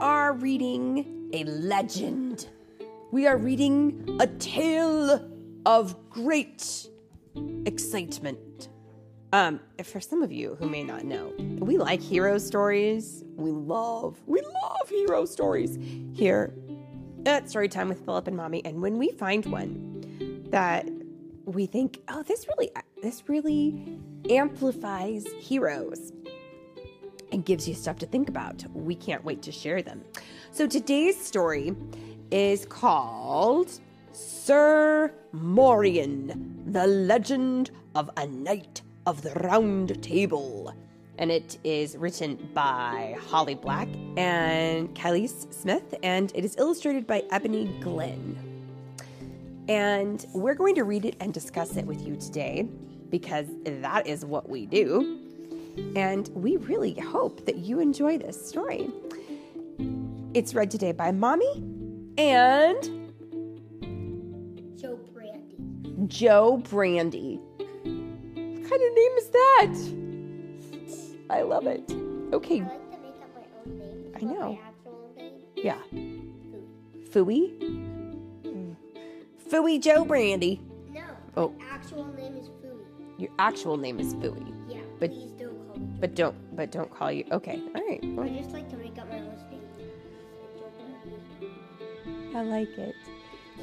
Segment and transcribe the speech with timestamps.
[0.00, 2.48] are reading a legend.
[3.10, 5.28] We are reading a tale
[5.66, 6.88] of great
[7.66, 8.70] excitement.
[9.32, 13.24] Um, for some of you who may not know, we like hero stories.
[13.36, 15.78] We love, we love hero stories
[16.14, 16.54] here
[17.26, 18.64] at Storytime with Philip and Mommy.
[18.64, 20.88] And when we find one that
[21.44, 22.70] we think, oh, this really,
[23.02, 23.98] this really
[24.30, 26.12] amplifies heroes
[27.32, 30.02] and gives you stuff to think about, we can't wait to share them.
[30.50, 31.74] So today's story
[32.30, 33.80] is called
[34.12, 40.74] Sir Morien, the Legend of a Knight of the Round Table.
[41.18, 47.24] And it is written by Holly Black and Kylise Smith, and it is illustrated by
[47.30, 48.38] Ebony Glenn.
[49.68, 52.68] And we're going to read it and discuss it with you today
[53.10, 55.19] because that is what we do.
[55.96, 58.88] And we really hope that you enjoy this story.
[60.34, 61.52] It's read today by Mommy
[62.16, 62.82] and
[64.78, 65.56] Joe Brandy.
[66.06, 67.40] Joe Brandy.
[67.56, 69.74] What kind of name is that?
[71.30, 71.82] I love it.
[72.32, 74.12] Okay, I like to make up my own name.
[74.16, 74.52] I know.
[74.52, 75.32] My actual name.
[75.56, 75.78] yeah.
[77.10, 77.52] Fooey?
[79.50, 80.60] Fooey Joe Brandy.
[80.92, 81.02] No.
[81.36, 81.52] Oh.
[81.72, 82.84] Actual name is Fooey.
[83.18, 84.54] Your actual name is Fooey.
[84.68, 84.78] Yeah.
[85.00, 85.12] But-
[86.00, 87.62] But don't but don't call you okay.
[87.74, 88.00] All right.
[88.02, 89.60] Well, I just like to make up my own name.
[92.34, 92.94] I like it.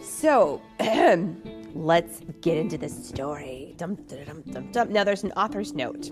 [0.04, 0.62] So,
[1.74, 3.74] let's get into the story.
[3.78, 4.94] Dum, dum, dum, dum, dum.
[4.94, 6.12] Now, there's an author's note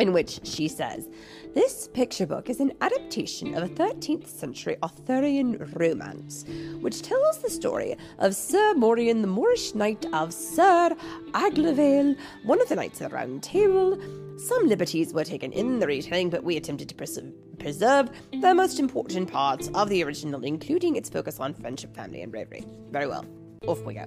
[0.00, 1.08] in which she says
[1.54, 6.44] This picture book is an adaptation of a 13th century Arthurian romance,
[6.80, 10.96] which tells the story of Sir Morien, the Moorish knight of Sir
[11.32, 13.98] Aglovale, one of the knights of the Round Table.
[14.38, 17.20] Some liberties were taken in the retelling, but we attempted to pres-
[17.58, 18.10] preserve
[18.40, 22.64] the most important parts of the original, including its focus on friendship, family, and bravery.
[22.90, 23.26] Very well.
[23.66, 24.06] Off we go.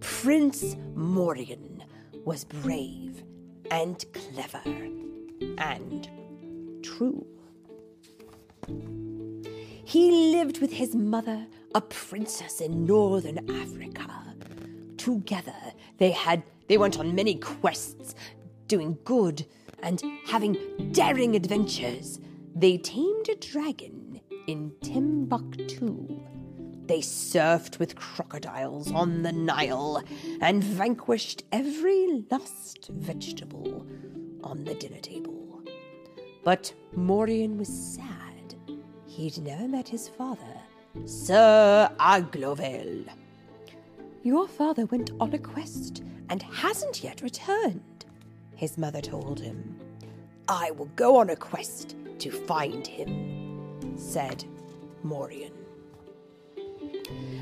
[0.00, 1.82] Prince Morien
[2.24, 3.22] was brave
[3.70, 4.62] and clever
[5.58, 6.08] and
[6.82, 7.26] true.
[9.84, 14.34] He lived with his mother, a princess in northern Africa.
[14.96, 15.56] Together,
[15.98, 18.14] they had they went on many quests,
[18.66, 19.46] doing good
[19.82, 20.56] and having
[20.92, 22.20] daring adventures.
[22.54, 26.20] They tamed a dragon in Timbuktu.
[26.88, 30.02] They surfed with crocodiles on the Nile
[30.40, 33.86] and vanquished every lost vegetable
[34.42, 35.62] on the dinner table.
[36.44, 38.54] But Morien was sad.
[39.06, 40.62] He'd never met his father,
[41.04, 43.04] Sir Aglovale.
[44.22, 48.06] Your father went on a quest and hasn't yet returned,
[48.56, 49.78] his mother told him.
[50.48, 54.42] I will go on a quest to find him, said
[55.04, 55.57] Morien.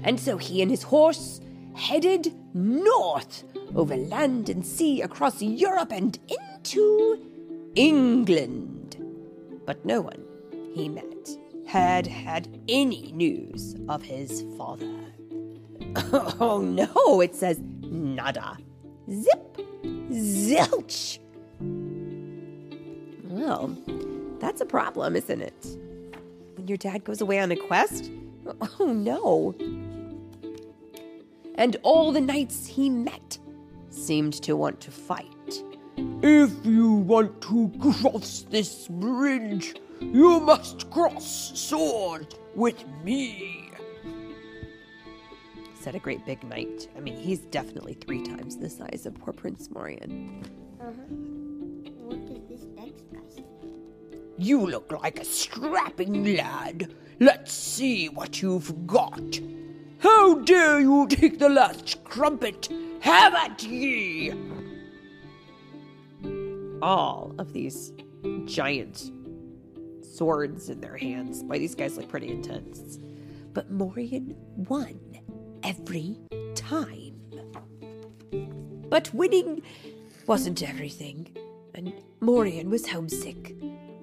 [0.03, 1.41] And so he and his horse
[1.75, 3.44] headed north
[3.75, 7.19] over land and sea across Europe and into
[7.75, 8.97] England.
[9.66, 10.22] But no one
[10.75, 11.04] he met
[11.66, 14.93] had had any news of his father.
[16.38, 18.59] Oh no, it says nada.
[19.10, 19.56] Zip.
[20.10, 21.19] Zilch.
[23.25, 23.77] Well,
[24.38, 25.66] that's a problem, isn't it?
[26.56, 28.10] When your dad goes away on a quest?
[28.81, 29.55] Oh no.
[31.57, 33.39] And all the knights he met
[33.91, 35.62] seemed to want to fight.
[36.23, 43.71] If you want to cross this bridge, you must cross sword with me.
[45.75, 46.89] Said a great big knight.
[46.97, 50.45] I mean, he's definitely three times the size of poor Prince Morien.
[50.81, 50.91] Uh-huh.
[52.05, 53.45] What does this next guy say?
[54.37, 56.93] You look like a strapping lad.
[57.19, 59.41] Let's see what you've got.
[60.00, 62.68] How dare you take the last crumpet?
[63.01, 64.33] Have at ye!
[66.83, 67.92] All of these
[68.45, 69.10] giant
[70.03, 71.42] swords in their hands.
[71.45, 72.98] Why these guys look pretty intense.
[73.54, 74.36] But Morien
[74.69, 75.01] won
[75.62, 76.19] every
[76.54, 77.15] time.
[78.91, 79.62] But winning
[80.27, 81.34] wasn't everything,
[81.74, 83.54] and Morien was homesick.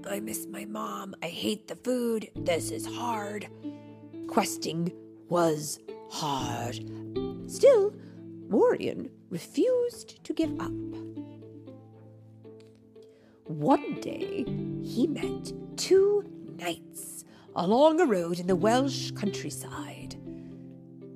[0.10, 1.16] I miss my mom.
[1.24, 2.30] I hate the food.
[2.36, 3.48] This is hard.
[4.28, 4.92] Questing
[5.30, 5.80] was
[6.10, 6.76] hard.
[7.48, 7.94] Still,
[8.50, 10.72] Morien refused to give up.
[13.46, 14.46] One day,
[14.84, 16.24] he met two
[16.60, 20.16] knights along a road in the Welsh countryside.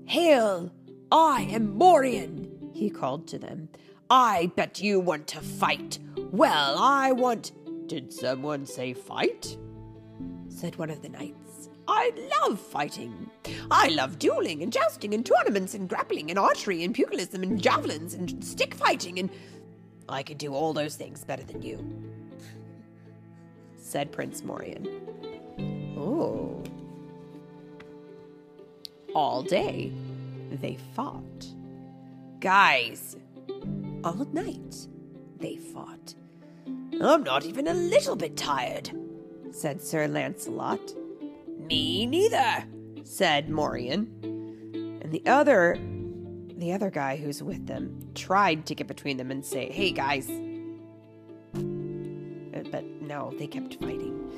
[0.05, 0.71] Hail!
[1.11, 3.69] I am Morien, he called to them.
[4.09, 5.99] I bet you want to fight.
[6.31, 7.51] Well, I want.
[7.87, 9.57] Did someone say fight?
[10.49, 11.69] said one of the knights.
[11.87, 12.11] I
[12.41, 13.29] love fighting.
[13.71, 18.13] I love dueling and jousting and tournaments and grappling and archery and pugilism and javelins
[18.13, 19.29] and stick fighting and
[20.09, 21.79] I could do all those things better than you,
[23.77, 24.87] said Prince Morien.
[25.97, 26.63] Oh.
[29.13, 29.91] All day,
[30.51, 31.47] they fought.
[32.39, 33.17] Guys,
[34.03, 34.87] all night,
[35.39, 36.13] they fought.
[37.01, 38.89] I'm not even a little bit tired,
[39.51, 40.93] said Sir Lancelot.
[41.69, 42.63] Me neither,
[43.03, 44.07] said Morien.
[44.23, 45.77] And the other
[46.57, 50.27] the other guy who's with them tried to get between them and say, "Hey guys."
[51.55, 54.31] Uh, But no, they kept fighting.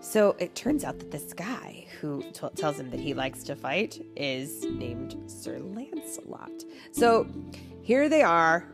[0.00, 3.56] So it turns out that this guy who t- tells him that he likes to
[3.56, 6.62] fight is named Sir Lancelot.
[6.92, 7.26] So
[7.82, 8.68] here they are,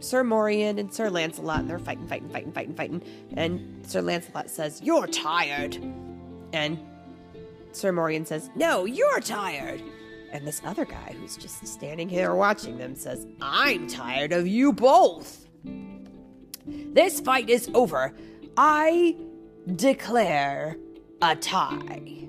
[0.00, 3.02] Sir Morien and Sir Lancelot, and they're fighting, fighting, fighting, fighting, fighting.
[3.36, 5.76] And Sir Lancelot says, You're tired.
[6.52, 6.78] And
[7.72, 9.82] Sir Morien says, No, you're tired.
[10.32, 14.72] And this other guy who's just standing here watching them says, I'm tired of you
[14.72, 15.46] both.
[16.66, 18.14] This fight is over.
[18.56, 19.16] I
[19.76, 20.76] declare
[21.22, 22.28] a tie.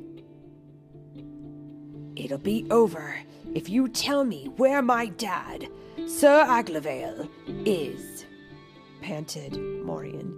[2.16, 3.18] It'll be over
[3.54, 5.68] if you tell me where my dad,
[6.08, 7.30] Sir Aglovale,
[7.66, 8.26] is,
[9.02, 10.34] panted Morien.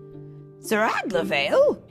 [0.60, 1.82] Sir Aglovale?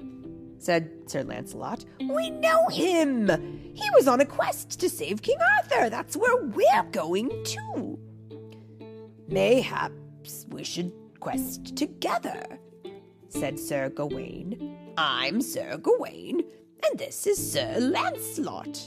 [0.58, 1.84] said Sir Lancelot.
[2.00, 3.28] We know him!
[3.74, 5.90] He was on a quest to save King Arthur.
[5.90, 7.98] That's where we're going to.
[9.28, 12.42] Mayhaps we should quest together,
[13.28, 14.76] said Sir Gawain.
[14.96, 16.42] I'm Sir Gawain,
[16.84, 18.80] and this is Sir Lancelot.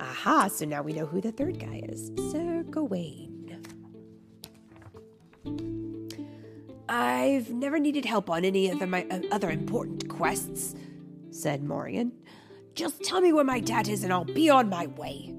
[0.00, 3.31] Aha, so now we know who the third guy is Sir Gawain.
[6.94, 10.74] I've never needed help on any of my uh, other important quests,
[11.30, 12.12] said Morien.
[12.74, 15.34] Just tell me where my dad is and I'll be on my way.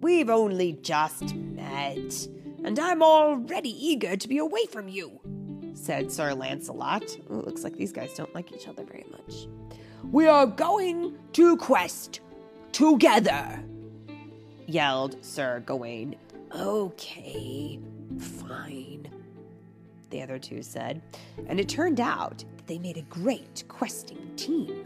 [0.00, 2.26] We've only just met,
[2.64, 5.20] and I'm already eager to be away from you,
[5.74, 7.04] said Sir Lancelot.
[7.30, 9.46] Ooh, looks like these guys don't like each other very much.
[10.10, 12.18] We are going to quest
[12.72, 13.62] together,
[14.66, 16.16] yelled Sir Gawain.
[16.52, 17.78] Okay,
[18.18, 19.08] fine,
[20.10, 21.02] the other two said.
[21.46, 24.84] And it turned out that they made a great questing team.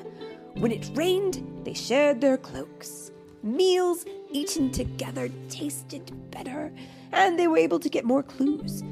[0.55, 3.11] When it rained, they shared their cloaks.
[3.43, 6.73] Meals eaten together tasted better,
[7.13, 8.83] and they were able to get more clues,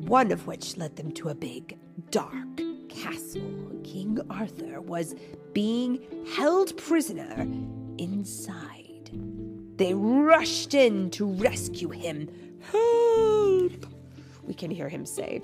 [0.00, 1.78] one of which led them to a big,
[2.10, 3.70] dark castle.
[3.84, 5.14] King Arthur was
[5.52, 6.00] being
[6.34, 7.46] held prisoner
[7.98, 9.10] inside.
[9.76, 12.28] They rushed in to rescue him.
[12.72, 13.49] Help!
[14.50, 15.40] We can hear him say.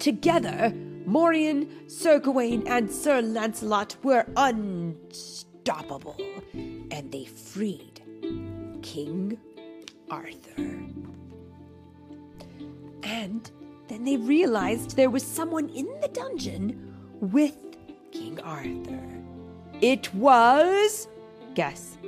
[0.00, 0.72] Together,
[1.06, 6.16] Morien, Sir Gawain, and Sir Lancelot were unstoppable,
[6.52, 8.02] and they freed
[8.82, 9.38] King
[10.10, 10.82] Arthur.
[13.04, 13.48] And
[13.86, 17.54] then they realized there was someone in the dungeon with
[18.10, 19.22] King Arthur.
[19.80, 21.06] It was.
[21.54, 21.98] Guess.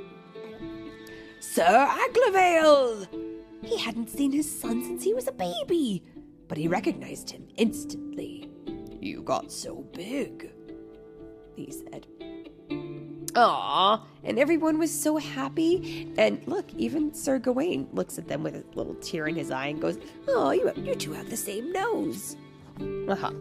[1.39, 3.26] Sir Aglovale!
[3.63, 6.03] He hadn't seen his son since he was a baby,
[6.47, 8.49] but he recognized him instantly.
[8.99, 10.51] You got so big,
[11.55, 12.07] he said.
[13.35, 16.11] Aw, and everyone was so happy.
[16.17, 19.67] And look, even Sir Gawain looks at them with a little tear in his eye
[19.67, 22.35] and goes, Oh, you, you two have the same nose.
[22.79, 23.31] Uh-huh.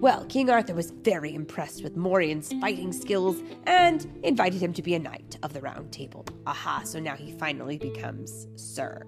[0.00, 4.94] Well, King Arthur was very impressed with Morien's fighting skills and invited him to be
[4.94, 6.24] a knight of the Round Table.
[6.46, 9.02] Aha, so now he finally becomes Sir.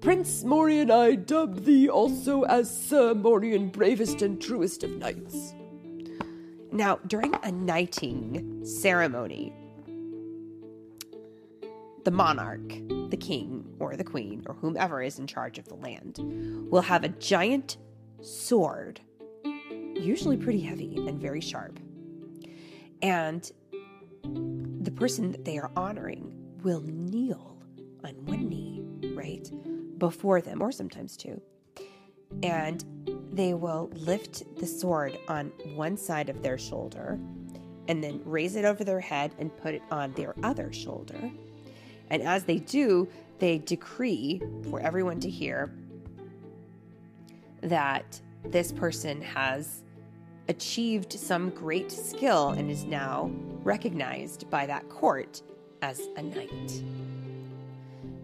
[0.00, 5.54] Prince Morien, I dub thee also as Sir Morien, bravest and truest of knights.
[6.70, 9.52] Now, during a knighting ceremony,
[12.04, 12.68] the monarch,
[13.10, 16.20] the king, or the queen, or whomever is in charge of the land,
[16.70, 17.76] will have a giant
[18.20, 19.00] sword,
[20.02, 21.78] usually pretty heavy and very sharp.
[23.02, 23.50] And
[24.22, 26.32] the person that they are honoring
[26.62, 27.58] will kneel
[28.04, 28.82] on one knee,
[29.14, 29.50] right,
[29.98, 31.40] before them, or sometimes two.
[32.42, 32.84] And
[33.32, 37.18] they will lift the sword on one side of their shoulder
[37.88, 41.30] and then raise it over their head and put it on their other shoulder.
[42.10, 44.40] And as they do, they decree
[44.70, 45.74] for everyone to hear
[47.62, 49.82] that this person has
[50.52, 53.30] achieved some great skill and is now
[53.62, 55.40] recognized by that court
[55.80, 56.82] as a knight.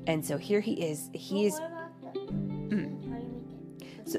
[0.06, 1.08] And so here he is.
[1.14, 2.90] He is it?
[4.04, 4.18] so,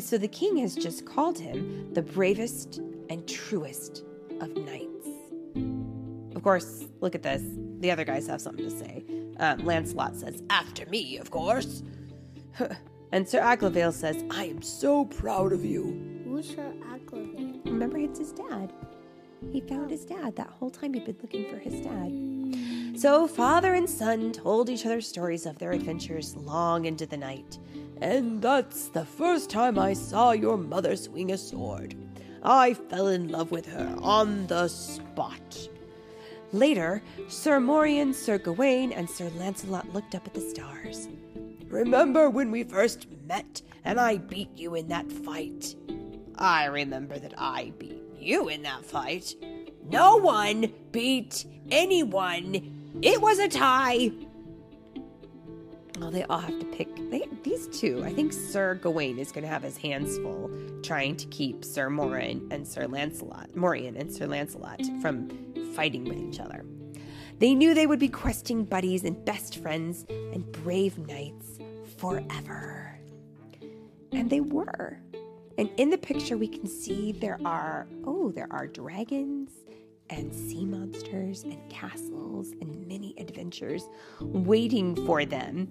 [0.00, 4.02] so the king has just called him the bravest and truest
[4.40, 5.06] of knights.
[6.34, 7.42] Of course, look at this.
[7.78, 9.04] The other guys have something to say.
[9.38, 11.84] Um, Lancelot says, After me, of course.
[13.12, 16.22] and Sir Aglovale says, I am so proud of you.
[16.24, 16.72] Who's Sir?
[17.64, 18.72] Remember, it's his dad.
[19.52, 20.36] He found his dad.
[20.36, 23.00] That whole time he'd been looking for his dad.
[23.00, 27.58] So, father and son told each other stories of their adventures long into the night.
[28.00, 31.94] And that's the first time I saw your mother swing a sword.
[32.42, 35.68] I fell in love with her on the spot.
[36.52, 41.08] Later, Sir Morien, Sir Gawain, and Sir Lancelot looked up at the stars.
[41.68, 45.74] Remember when we first met and I beat you in that fight?
[46.38, 49.34] I remember that I beat you in that fight.
[49.88, 52.98] No one beat anyone.
[53.02, 54.10] It was a tie.
[55.98, 56.88] Well, they all have to pick.
[57.10, 60.50] They, these two, I think Sir Gawain is going to have his hands full
[60.82, 65.30] trying to keep Sir Morin and Sir Lancelot, Morien and Sir Lancelot from
[65.74, 66.64] fighting with each other.
[67.38, 71.58] They knew they would be questing buddies and best friends and brave knights
[71.98, 72.98] forever.
[74.12, 74.98] And they were.
[75.58, 79.50] And in the picture, we can see there are, oh, there are dragons
[80.10, 83.88] and sea monsters and castles and many adventures
[84.20, 85.70] waiting for them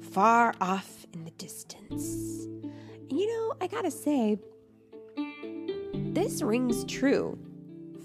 [0.00, 2.44] far off in the distance.
[3.08, 4.38] And you know, I gotta say,
[5.94, 7.38] this rings true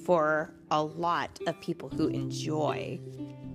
[0.05, 2.99] for a lot of people who enjoy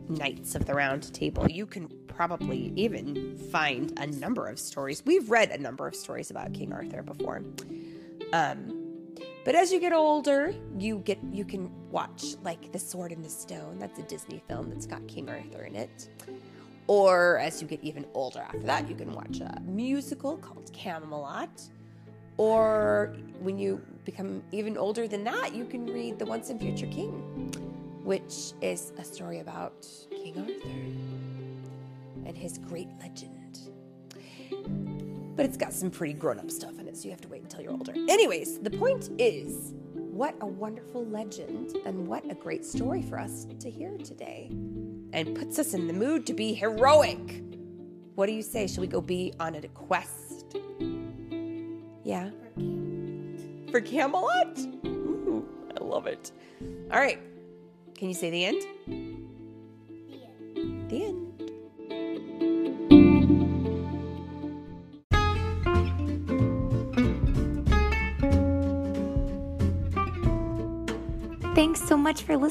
[0.09, 1.49] Knights of the Round Table.
[1.49, 5.03] You can probably even find a number of stories.
[5.05, 7.43] We've read a number of stories about King Arthur before.
[8.33, 8.83] Um,
[9.45, 13.29] but as you get older, you get you can watch like The Sword in the
[13.29, 13.79] Stone.
[13.79, 16.09] That's a Disney film that's got King Arthur in it.
[16.87, 21.63] Or as you get even older after that, you can watch a musical called Camelot.
[22.37, 26.87] Or when you become even older than that, you can read The Once and Future
[26.87, 27.53] King,
[28.05, 31.22] which is a story about King Arthur
[32.27, 33.59] and his great legend.
[35.35, 37.43] But it's got some pretty grown up stuff in it, so you have to wait
[37.43, 37.93] until you're older.
[38.09, 43.47] Anyways, the point is what a wonderful legend and what a great story for us
[43.61, 44.49] to hear today.
[45.15, 47.43] And puts us in the mood to be heroic.
[48.15, 48.67] What do you say?
[48.67, 50.57] Shall we go be on a quest?
[52.05, 52.31] Yeah.
[53.71, 54.59] For Camelot?
[54.85, 56.31] Ooh, I love it.
[56.91, 57.19] All right.
[57.95, 58.63] Can you say the end?